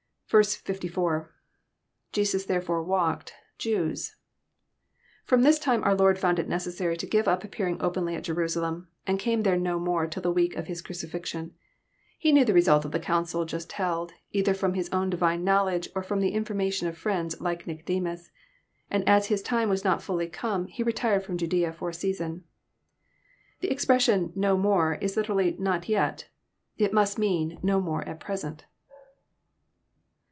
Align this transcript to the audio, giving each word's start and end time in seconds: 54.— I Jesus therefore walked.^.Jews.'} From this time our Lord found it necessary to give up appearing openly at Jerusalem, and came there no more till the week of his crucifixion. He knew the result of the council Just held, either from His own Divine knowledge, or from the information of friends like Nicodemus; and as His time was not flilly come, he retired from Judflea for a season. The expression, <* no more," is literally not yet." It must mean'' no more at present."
54.— 0.65 1.23
I 1.43 2.13
Jesus 2.13 2.45
therefore 2.45 2.81
walked.^.Jews.'} 2.83 4.15
From 5.25 5.41
this 5.41 5.59
time 5.59 5.83
our 5.83 5.93
Lord 5.93 6.17
found 6.17 6.39
it 6.39 6.47
necessary 6.47 6.95
to 6.95 7.05
give 7.05 7.27
up 7.27 7.43
appearing 7.43 7.81
openly 7.81 8.15
at 8.15 8.23
Jerusalem, 8.23 8.87
and 9.05 9.19
came 9.19 9.43
there 9.43 9.57
no 9.57 9.77
more 9.77 10.07
till 10.07 10.21
the 10.23 10.31
week 10.31 10.55
of 10.55 10.67
his 10.67 10.81
crucifixion. 10.81 11.53
He 12.17 12.31
knew 12.31 12.45
the 12.45 12.53
result 12.53 12.85
of 12.85 12.91
the 12.93 12.97
council 13.01 13.43
Just 13.43 13.73
held, 13.73 14.13
either 14.31 14.53
from 14.53 14.73
His 14.73 14.87
own 14.93 15.09
Divine 15.09 15.43
knowledge, 15.43 15.89
or 15.93 16.01
from 16.01 16.21
the 16.21 16.31
information 16.31 16.87
of 16.87 16.97
friends 16.97 17.41
like 17.41 17.67
Nicodemus; 17.67 18.31
and 18.89 19.03
as 19.09 19.25
His 19.27 19.41
time 19.41 19.67
was 19.67 19.83
not 19.83 20.01
flilly 20.01 20.29
come, 20.29 20.67
he 20.67 20.81
retired 20.81 21.25
from 21.25 21.37
Judflea 21.37 21.73
for 21.75 21.89
a 21.89 21.93
season. 21.93 22.45
The 23.59 23.69
expression, 23.69 24.31
<* 24.33 24.35
no 24.37 24.55
more," 24.55 24.95
is 25.01 25.17
literally 25.17 25.57
not 25.59 25.89
yet." 25.89 26.29
It 26.77 26.93
must 26.93 27.19
mean'' 27.19 27.59
no 27.61 27.81
more 27.81 28.07
at 28.07 28.21
present." 28.21 28.63